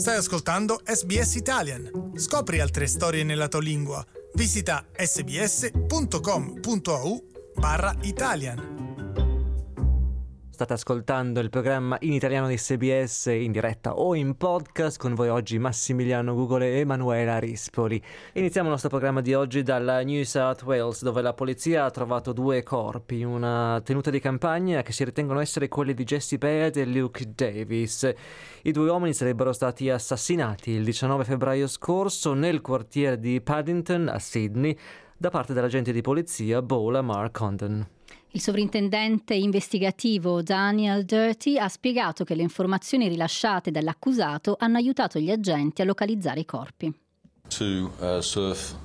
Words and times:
Stai 0.00 0.16
ascoltando 0.16 0.80
SBS 0.82 1.34
Italian. 1.34 1.90
Scopri 2.14 2.58
altre 2.58 2.86
storie 2.86 3.22
nella 3.22 3.48
tua 3.48 3.60
lingua. 3.60 4.02
Visita 4.32 4.86
sbs.com.au 4.96 6.32
barra 7.54 7.94
Italian. 8.04 8.79
State 10.60 10.74
ascoltando 10.74 11.40
il 11.40 11.48
programma 11.48 11.96
in 12.00 12.12
italiano 12.12 12.46
di 12.46 12.58
SBS 12.58 13.28
in 13.28 13.50
diretta 13.50 13.94
o 13.94 14.14
in 14.14 14.36
podcast 14.36 14.98
con 14.98 15.14
voi 15.14 15.30
oggi 15.30 15.58
Massimiliano 15.58 16.34
Google 16.34 16.66
e 16.66 16.80
Emanuela 16.80 17.38
Rispoli. 17.38 17.98
Iniziamo 18.34 18.66
il 18.66 18.72
nostro 18.72 18.90
programma 18.90 19.22
di 19.22 19.32
oggi 19.32 19.62
dalla 19.62 20.02
New 20.02 20.22
South 20.22 20.62
Wales 20.64 21.02
dove 21.02 21.22
la 21.22 21.32
polizia 21.32 21.86
ha 21.86 21.90
trovato 21.90 22.34
due 22.34 22.62
corpi, 22.62 23.22
una 23.22 23.80
tenuta 23.82 24.10
di 24.10 24.20
campagna 24.20 24.82
che 24.82 24.92
si 24.92 25.02
ritengono 25.02 25.40
essere 25.40 25.68
quelli 25.68 25.94
di 25.94 26.04
Jesse 26.04 26.36
Baird 26.36 26.76
e 26.76 26.84
Luke 26.84 27.32
Davis. 27.34 28.12
I 28.64 28.70
due 28.70 28.90
uomini 28.90 29.14
sarebbero 29.14 29.54
stati 29.54 29.88
assassinati 29.88 30.72
il 30.72 30.84
19 30.84 31.24
febbraio 31.24 31.68
scorso 31.68 32.34
nel 32.34 32.60
quartiere 32.60 33.18
di 33.18 33.40
Paddington 33.40 34.08
a 34.08 34.18
Sydney 34.18 34.76
da 35.16 35.30
parte 35.30 35.54
dell'agente 35.54 35.90
di 35.90 36.02
polizia 36.02 36.60
Bola 36.60 37.00
Mark 37.00 37.38
Condon. 37.38 37.99
Il 38.32 38.40
sovrintendente 38.40 39.34
investigativo 39.34 40.40
Daniel 40.40 41.04
Dirty 41.04 41.58
ha 41.58 41.68
spiegato 41.68 42.22
che 42.22 42.36
le 42.36 42.42
informazioni 42.42 43.08
rilasciate 43.08 43.72
dall'accusato 43.72 44.54
hanno 44.56 44.76
aiutato 44.76 45.18
gli 45.18 45.32
agenti 45.32 45.82
a 45.82 45.84
localizzare 45.84 46.38
i 46.38 46.44
corpi. 46.44 46.94
Two 47.48 47.90
uh, 47.98 48.20
surf 48.20 48.76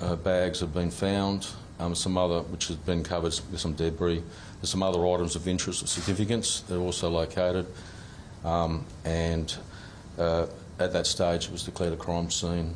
uh, 0.00 0.16
bags 0.16 0.62
have 0.62 0.72
been 0.72 0.90
found, 0.90 1.44
um, 1.80 1.92
some 1.92 2.18
other 2.18 2.42
which 2.50 2.68
has 2.68 2.78
been 2.78 3.02
covered 3.02 3.38
with 3.50 3.60
some 3.60 3.74
debris. 3.74 4.22
There's 4.60 4.70
some 4.70 4.82
other 4.82 5.04
items 5.04 5.34
of 5.34 5.46
interest 5.46 5.82
or 5.82 5.86
significance. 5.86 6.62
They're 6.66 6.78
also 6.78 7.10
located, 7.10 7.66
um, 8.42 8.86
and 9.04 9.54
uh, 10.16 10.46
at 10.78 10.92
that 10.94 11.06
stage 11.06 11.44
it 11.44 11.52
was 11.52 11.62
declared 11.62 11.92
a 11.92 11.98
crime 11.98 12.30
scene, 12.30 12.74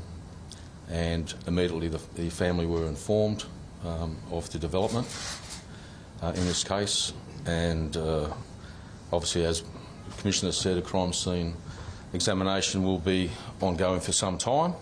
and 0.90 1.32
immediately 1.46 1.88
the, 1.88 2.00
the 2.16 2.28
family 2.28 2.66
were 2.66 2.86
informed 2.86 3.46
um, 3.82 4.18
of 4.30 4.50
the 4.50 4.58
development. 4.58 5.06
Uh, 6.22 6.32
in 6.34 6.44
this 6.46 6.64
case, 6.64 7.12
and 7.46 7.96
uh, 7.96 8.28
obviously, 9.12 9.44
as 9.44 9.62
Commissioner 10.18 10.52
said, 10.52 10.78
a 10.78 10.82
crime 10.82 11.12
scene 11.12 11.54
examination 12.12 12.82
will 12.82 12.98
be 12.98 13.30
ongoing 13.60 14.00
for 14.00 14.12
some 14.12 14.38
time. 14.38 14.74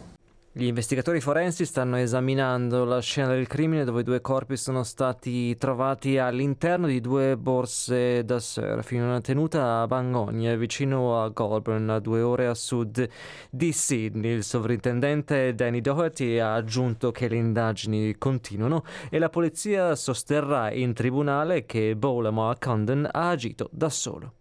Gli 0.58 0.64
investigatori 0.64 1.20
forensi 1.20 1.66
stanno 1.66 1.98
esaminando 1.98 2.86
la 2.86 3.02
scena 3.02 3.28
del 3.28 3.46
crimine 3.46 3.84
dove 3.84 4.02
due 4.02 4.22
corpi 4.22 4.56
sono 4.56 4.84
stati 4.84 5.54
trovati 5.58 6.16
all'interno 6.16 6.86
di 6.86 7.02
due 7.02 7.36
borse 7.36 8.24
da 8.24 8.38
surf 8.38 8.90
in 8.92 9.02
una 9.02 9.20
tenuta 9.20 9.82
a 9.82 9.86
Bangonia 9.86 10.56
vicino 10.56 11.22
a 11.22 11.28
Goulburn 11.28 11.90
a 11.90 11.98
due 11.98 12.22
ore 12.22 12.46
a 12.46 12.54
sud 12.54 13.06
di 13.50 13.70
Sydney. 13.70 14.32
Il 14.32 14.44
sovrintendente 14.44 15.54
Danny 15.54 15.82
Doherty 15.82 16.38
ha 16.38 16.54
aggiunto 16.54 17.12
che 17.12 17.28
le 17.28 17.36
indagini 17.36 18.16
continuano 18.16 18.82
e 19.10 19.18
la 19.18 19.28
polizia 19.28 19.94
sosterrà 19.94 20.72
in 20.72 20.94
tribunale 20.94 21.66
che 21.66 21.94
Bowlamar 21.96 22.56
Condon 22.58 23.06
ha 23.12 23.28
agito 23.28 23.68
da 23.72 23.91
solo. 23.91 24.32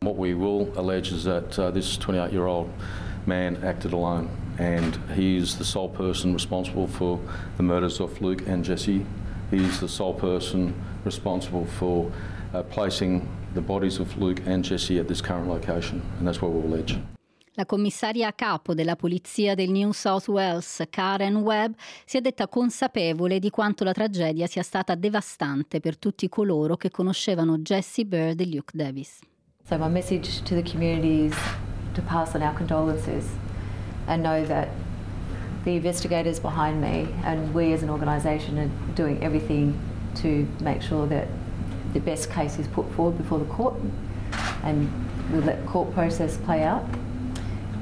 What 0.00 0.16
we 0.16 0.32
will 0.32 0.70
allege 0.76 1.12
is 1.12 1.24
that 1.24 1.58
uh, 1.58 1.70
this 1.70 1.98
28 1.98 2.32
year 2.32 2.46
old 2.46 2.70
man 3.28 3.62
acted 3.62 3.92
alone 3.92 4.28
and 4.58 4.98
he 5.14 5.36
is 5.36 5.56
the 5.56 5.64
sole 5.64 5.88
person 5.88 6.32
responsible 6.32 6.88
for 6.88 7.20
the 7.56 7.62
murders 7.62 8.00
of 8.00 8.20
Luke 8.20 8.42
and 8.48 8.64
Jesse. 8.64 9.04
He's 9.50 9.78
the 9.78 9.88
sole 9.88 10.14
person 10.14 10.74
responsible 11.04 11.66
for 11.66 12.10
uh, 12.52 12.62
placing 12.64 13.28
the 13.54 13.60
bodies 13.60 14.00
of 14.00 14.16
Luke 14.18 14.40
and 14.46 14.64
Jesse 14.64 14.98
at 14.98 15.06
this 15.06 15.20
current 15.22 15.48
location, 15.48 16.02
and 16.18 16.26
that's 16.26 16.42
what 16.42 16.50
we'll 16.50 16.66
allege. 16.66 16.98
La 17.54 17.64
commissaria 17.64 18.28
a 18.28 18.32
capo 18.32 18.72
della 18.72 18.94
polizia 18.94 19.56
del 19.56 19.70
New 19.70 19.90
South 19.92 20.28
Wales, 20.28 20.84
Karen 20.90 21.36
Webb, 21.36 21.74
si 22.04 22.16
è 22.16 22.20
detta 22.20 22.46
consapevole 22.46 23.40
di 23.40 23.50
quanto 23.50 23.82
la 23.82 23.92
tragedia 23.92 24.46
sia 24.46 24.62
stata 24.62 24.94
devastante 24.94 25.80
per 25.80 25.98
tutti 25.98 26.28
coloro 26.28 26.76
che 26.76 26.90
conoscevano 26.90 27.58
Jesse 27.58 28.04
Bird 28.04 28.40
e 28.40 28.46
Luke 28.46 28.76
Davis. 28.76 29.18
So 29.64 29.76
my 29.76 29.88
message 29.88 30.42
to 30.44 30.54
the 30.54 30.62
community 30.62 31.26
is 31.26 31.36
to 31.98 32.06
pass 32.06 32.34
on 32.34 32.42
our 32.42 32.54
condolences 32.54 33.28
and 34.06 34.22
know 34.22 34.44
that 34.44 34.68
the 35.64 35.72
investigators 35.72 36.38
behind 36.38 36.80
me 36.80 37.08
and 37.24 37.52
we 37.52 37.72
as 37.72 37.82
an 37.82 37.90
organisation 37.90 38.58
are 38.58 38.94
doing 38.94 39.22
everything 39.22 39.78
to 40.14 40.46
make 40.60 40.80
sure 40.80 41.06
that 41.08 41.26
the 41.92 42.00
best 42.00 42.30
case 42.30 42.58
is 42.58 42.68
put 42.68 42.90
forward 42.92 43.18
before 43.18 43.38
the 43.40 43.44
court 43.46 43.74
and 44.62 44.88
we 45.32 45.40
let 45.40 45.60
the 45.60 45.68
court 45.68 45.92
process 45.92 46.36
play 46.38 46.62
out 46.62 46.84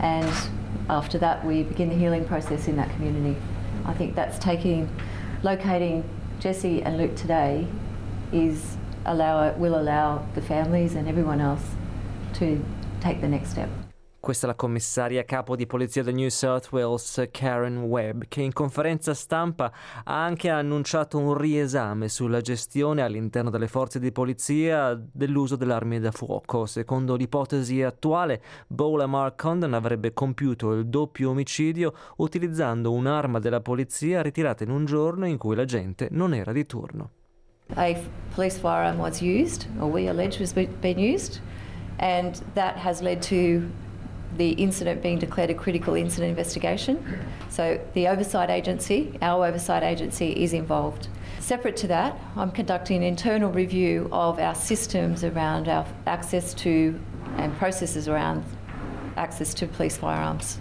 and 0.01 0.33
after 0.89 1.19
that 1.19 1.45
we 1.45 1.63
begin 1.63 1.91
the 1.91 1.95
healing 1.95 2.25
process 2.25 2.69
in 2.69 2.77
that 2.77 2.91
community. 2.91 3.39
I 3.85 3.93
think 3.93 4.15
that's 4.15 4.39
taking, 4.39 4.89
locating 5.43 6.09
Jesse 6.41 6.83
and 6.83 6.97
Luke 6.97 7.15
today 7.17 7.67
is 8.33 8.77
allow 9.05 9.53
will 9.53 9.79
allow 9.79 10.27
the 10.35 10.43
families 10.43 10.95
and 10.95 11.07
everyone 11.07 11.41
else 11.41 11.63
to 12.35 12.65
take 13.01 13.21
the 13.21 13.29
next 13.29 13.51
step. 13.51 13.69
Questa 14.27 14.47
è 14.47 14.51
la 14.51 14.57
commissaria 14.57 15.25
capo 15.25 15.55
di 15.55 15.69
polizia 15.69 16.03
del 16.03 16.15
New 16.15 16.29
South 16.31 16.73
Wales, 16.73 17.29
Karen 17.31 17.83
Webb, 17.83 18.25
che 18.27 18.43
in 18.43 18.53
conferenza 18.53 19.15
stampa 19.15 19.73
ha 20.03 20.25
anche 20.25 20.51
annunciato 20.51 21.17
un 21.17 21.39
riesame 21.39 22.09
sulla 22.09 22.41
gestione 22.41 23.03
all'interno 23.03 23.51
delle 23.51 23.69
forze 23.69 24.01
di 24.01 24.11
polizia 24.11 25.01
dell'uso 25.01 25.55
dell'armi 25.55 26.01
da 26.01 26.11
fuoco. 26.11 26.67
Secondo 26.67 27.15
l'ipotesi 27.15 27.85
attuale, 27.85 28.43
Bola 28.67 29.07
Mark 29.07 29.41
Condon 29.41 29.75
avrebbe 29.75 30.13
compiuto 30.13 30.73
il 30.73 30.89
doppio 30.89 31.31
omicidio 31.31 31.95
utilizzando 32.17 32.91
un'arma 32.91 33.39
della 33.39 33.61
polizia 33.61 34.23
ritirata 34.23 34.65
in 34.65 34.71
un 34.71 34.87
giorno 34.87 35.27
in 35.27 35.39
cui 35.39 35.55
la 35.55 35.65
gente 35.65 36.09
non 36.11 36.35
era 36.35 36.51
di 36.51 36.67
turno. 36.67 37.11
A 37.77 37.97
police 38.35 38.59
firearm 38.59 38.99
was 38.99 39.21
used, 39.21 39.69
or 39.79 39.89
we 39.89 40.09
allege 40.09 40.41
was 40.41 40.53
been 40.53 40.99
used, 40.99 41.41
and 41.99 42.43
that 42.55 42.75
has 42.77 43.01
led 43.01 43.21
to 43.21 43.85
the 44.37 44.51
incident 44.51 45.03
being 45.03 45.19
declared 45.19 45.51
a 45.51 45.55
critical 45.55 45.95
incident 45.95 46.31
investigation. 46.31 47.21
So 47.49 47.81
the 47.95 48.09
oversight 48.09 48.51
agency, 48.51 49.19
our 49.23 49.47
oversight 49.47 49.83
agency, 49.83 50.33
is 50.33 50.53
involved. 50.53 51.09
Separate 51.41 51.77
to 51.79 51.87
that, 51.89 52.19
I'm 52.35 52.51
conducting 52.51 52.99
an 52.99 53.03
internal 53.03 53.51
review 53.51 54.09
of 54.13 54.39
our 54.39 54.55
systems 54.55 55.25
around 55.25 55.69
our 55.69 55.87
access 56.07 56.55
to 56.55 56.99
and 57.37 57.57
processes 57.57 58.09
around 58.09 58.45
access 59.17 59.55
to 59.55 59.67
police 59.67 59.97
firearms. 59.97 60.59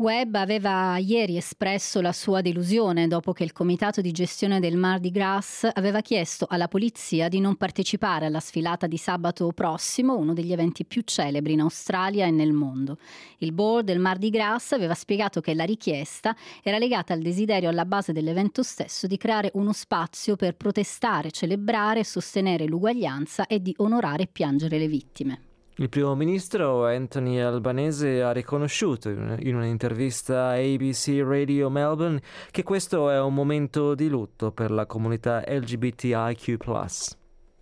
Webb 0.00 0.34
aveva 0.36 0.96
ieri 0.96 1.36
espresso 1.36 2.00
la 2.00 2.12
sua 2.12 2.40
delusione 2.40 3.06
dopo 3.06 3.34
che 3.34 3.44
il 3.44 3.52
comitato 3.52 4.00
di 4.00 4.12
gestione 4.12 4.58
del 4.58 4.78
Mardi 4.78 5.10
Gras 5.10 5.68
aveva 5.70 6.00
chiesto 6.00 6.46
alla 6.48 6.68
polizia 6.68 7.28
di 7.28 7.38
non 7.38 7.56
partecipare 7.56 8.24
alla 8.24 8.40
sfilata 8.40 8.86
di 8.86 8.96
sabato 8.96 9.52
prossimo, 9.52 10.16
uno 10.16 10.32
degli 10.32 10.52
eventi 10.52 10.86
più 10.86 11.02
celebri 11.04 11.52
in 11.52 11.60
Australia 11.60 12.24
e 12.24 12.30
nel 12.30 12.54
mondo. 12.54 12.96
Il 13.40 13.52
board 13.52 13.84
del 13.84 13.98
Mardi 13.98 14.30
Gras 14.30 14.72
aveva 14.72 14.94
spiegato 14.94 15.42
che 15.42 15.52
la 15.52 15.64
richiesta 15.64 16.34
era 16.62 16.78
legata 16.78 17.12
al 17.12 17.20
desiderio 17.20 17.68
alla 17.68 17.84
base 17.84 18.14
dell'evento 18.14 18.62
stesso 18.62 19.06
di 19.06 19.18
creare 19.18 19.50
uno 19.52 19.74
spazio 19.74 20.34
per 20.34 20.56
protestare, 20.56 21.30
celebrare, 21.30 22.04
sostenere 22.04 22.64
l'uguaglianza 22.64 23.46
e 23.46 23.60
di 23.60 23.74
onorare 23.76 24.22
e 24.22 24.28
piangere 24.28 24.78
le 24.78 24.88
vittime. 24.88 25.49
Il 25.80 25.88
primo 25.88 26.14
ministro 26.14 26.84
Anthony 26.84 27.38
Albanese 27.38 28.20
ha 28.20 28.32
riconosciuto 28.32 29.08
in 29.08 29.54
un'intervista 29.54 30.48
a 30.48 30.56
ABC 30.56 31.22
Radio 31.24 31.70
Melbourne 31.70 32.20
che 32.50 32.62
questo 32.62 33.08
è 33.08 33.18
un 33.18 33.32
momento 33.32 33.94
di 33.94 34.08
lutto 34.08 34.52
per 34.52 34.70
la 34.72 34.84
comunità 34.84 35.42
LGBTIQ. 35.46 36.58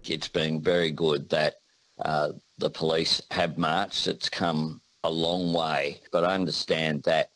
It's 0.03 0.29
been 0.29 0.61
very 0.61 0.93
good 0.93 1.29
that 1.29 1.61
uh, 1.99 2.33
the 2.57 2.71
police 2.71 3.23
have 3.31 3.57
marched. 3.57 4.13
It's 4.13 4.29
come 4.29 4.81
a 5.05 5.11
long 5.11 5.55
way, 5.55 6.01
but 6.11 6.25
I 6.25 6.35
understand 6.35 7.05
that 7.05 7.31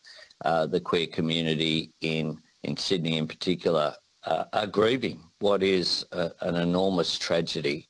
uh, 0.45 0.67
the 0.67 0.81
queer 0.81 1.07
community 1.07 1.93
in, 2.01 2.37
in 2.65 2.77
Sydney 2.77 3.19
in 3.19 3.29
particular 3.29 3.95
uh, 4.27 4.47
are 4.53 4.67
grieving 4.67 5.21
what 5.39 5.63
is 5.63 6.05
a, 6.11 6.33
an 6.41 6.57
enormous 6.57 7.17
tragedy 7.17 7.89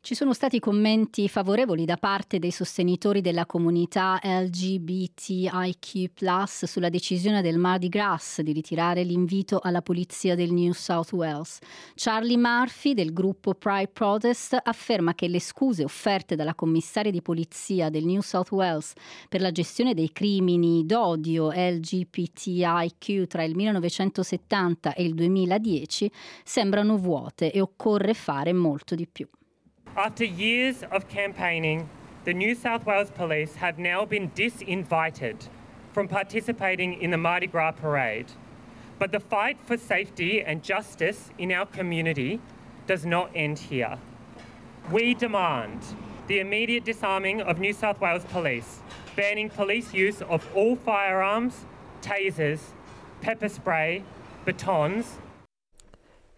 Ci 0.00 0.14
sono 0.14 0.32
stati 0.32 0.60
commenti 0.60 1.28
favorevoli 1.28 1.84
da 1.84 1.96
parte 1.96 2.38
dei 2.38 2.52
sostenitori 2.52 3.20
della 3.20 3.46
comunità 3.46 4.18
LGBTIQ 4.22 6.12
sulla 6.46 6.88
decisione 6.88 7.42
del 7.42 7.58
Mardi 7.58 7.88
Gras 7.88 8.40
di 8.40 8.52
ritirare 8.52 9.02
l'invito 9.02 9.58
alla 9.60 9.82
polizia 9.82 10.36
del 10.36 10.52
New 10.52 10.72
South 10.72 11.12
Wales. 11.12 11.58
Charlie 11.94 12.38
Murphy 12.38 12.94
del 12.94 13.12
gruppo 13.12 13.54
Pride 13.54 13.90
Protest 13.92 14.56
afferma 14.62 15.14
che 15.14 15.26
le 15.26 15.40
scuse 15.40 15.82
offerte 15.82 16.36
dalla 16.36 16.54
commissaria 16.54 17.10
di 17.10 17.20
polizia 17.20 17.90
del 17.90 18.06
New 18.06 18.20
South 18.20 18.52
Wales 18.52 18.92
per 19.28 19.40
la 19.40 19.50
gestione 19.50 19.94
dei 19.94 20.12
crimini 20.12 20.86
d'odio 20.86 21.50
LGBTIQ 21.50 23.26
tra 23.26 23.42
il 23.42 23.56
1970 23.56 24.94
e 24.94 25.02
il 25.02 25.14
2010 25.14 26.10
sembrano 26.44 26.96
vuote 26.96 27.50
e 27.52 27.60
occorre 27.60 28.14
fare 28.14 28.52
molto 28.52 28.94
di 28.94 29.06
più. 29.06 29.28
After 29.98 30.24
years 30.24 30.84
of 30.92 31.08
campaigning, 31.08 31.90
the 32.22 32.32
New 32.32 32.54
South 32.54 32.86
Wales 32.86 33.10
Police 33.10 33.56
have 33.56 33.80
now 33.80 34.04
been 34.04 34.30
disinvited 34.30 35.48
from 35.92 36.06
participating 36.06 37.02
in 37.02 37.10
the 37.10 37.16
Mardi 37.16 37.48
Gras 37.48 37.72
parade. 37.72 38.30
But 39.00 39.10
the 39.10 39.18
fight 39.18 39.58
for 39.60 39.76
safety 39.76 40.40
and 40.40 40.62
justice 40.62 41.30
in 41.36 41.50
our 41.50 41.66
community 41.66 42.38
does 42.86 43.04
not 43.04 43.32
end 43.34 43.58
here. 43.58 43.98
We 44.92 45.14
demand 45.14 45.80
the 46.28 46.38
immediate 46.38 46.84
disarming 46.84 47.40
of 47.40 47.58
New 47.58 47.72
South 47.72 48.00
Wales 48.00 48.24
Police, 48.26 48.78
banning 49.16 49.50
police 49.50 49.92
use 49.92 50.22
of 50.22 50.46
all 50.54 50.76
firearms, 50.76 51.64
tasers, 52.02 52.60
pepper 53.20 53.48
spray, 53.48 54.04
batons, 54.44 55.18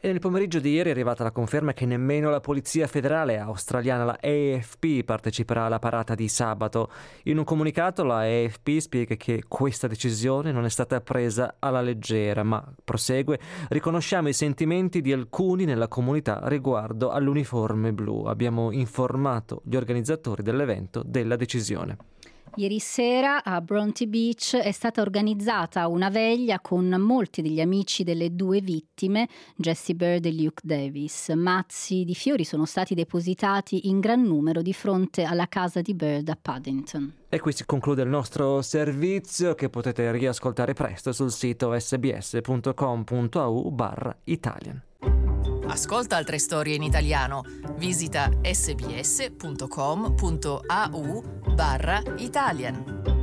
E 0.03 0.09
nel 0.09 0.19
pomeriggio 0.19 0.61
di 0.61 0.71
ieri 0.71 0.89
è 0.89 0.93
arrivata 0.93 1.25
la 1.25 1.31
conferma 1.31 1.75
che 1.75 1.85
nemmeno 1.85 2.31
la 2.31 2.41
Polizia 2.41 2.87
Federale 2.87 3.39
australiana, 3.39 4.05
la 4.05 4.19
AFP, 4.19 5.05
parteciperà 5.05 5.67
alla 5.67 5.79
parata 5.79 6.15
di 6.15 6.27
sabato. 6.27 6.91
In 7.25 7.37
un 7.37 7.45
comunicato 7.45 8.03
la 8.03 8.21
AFP 8.21 8.79
spiega 8.79 9.15
che 9.17 9.45
questa 9.47 9.89
decisione 9.89 10.53
non 10.53 10.65
è 10.65 10.71
stata 10.71 11.03
presa 11.03 11.57
alla 11.59 11.83
leggera, 11.83 12.43
ma 12.45 12.67
prosegue, 12.83 13.39
riconosciamo 13.69 14.29
i 14.29 14.33
sentimenti 14.33 15.03
di 15.03 15.13
alcuni 15.13 15.67
nella 15.67 15.89
comunità 15.89 16.41
riguardo 16.45 17.11
all'uniforme 17.11 17.93
blu. 17.93 18.25
Abbiamo 18.25 18.71
informato 18.71 19.61
gli 19.67 19.77
organizzatori 19.77 20.43
dell'evento 20.43 21.03
della 21.05 21.37
decisione. 21.37 22.10
Ieri 22.57 22.81
sera 22.81 23.45
a 23.45 23.61
Bronte 23.61 24.09
Beach 24.09 24.57
è 24.57 24.73
stata 24.73 25.01
organizzata 25.01 25.87
una 25.87 26.11
veglia 26.11 26.61
con 26.61 26.89
molti 26.99 27.43
degli 27.43 27.61
amici 27.61 28.03
delle 28.03 28.35
due 28.35 28.61
vittime, 28.61 29.29
Jesse 29.57 29.95
Bird 29.95 30.27
e 30.27 30.33
Luke 30.33 30.63
Davis. 30.65 31.29
Mazzi 31.29 32.05
di 32.05 32.15
fiori 32.15 32.45
sono 32.45 32.65
stati 32.65 32.95
depositati 32.95 33.89
in 33.89 34.01
gran 34.01 34.23
numero 34.23 34.63
di 34.63 34.73
fronte 34.73 35.23
alla 35.23 35.47
casa 35.47 35.81
di 35.81 35.95
Bird 35.95 36.29
a 36.29 36.39
Paddington. 36.41 37.15
E 37.29 37.39
qui 37.39 37.53
si 37.53 37.65
conclude 37.65 38.03
il 38.03 38.09
nostro 38.09 38.61
servizio 38.63 39.55
che 39.55 39.69
potete 39.69 40.11
riascoltare 40.11 40.73
presto 40.73 41.13
sul 41.13 41.31
sito 41.31 41.79
sbs.com.au 41.79 43.71
barra 43.71 44.17
Italian. 44.25 44.83
Ascolta 45.67 46.17
altre 46.17 46.39
storie 46.39 46.75
in 46.75 46.83
italiano. 46.83 47.45
Visita 47.77 48.31
sbs.com.au 48.43 49.63
barra 51.55 52.03
Italian. 52.17 53.20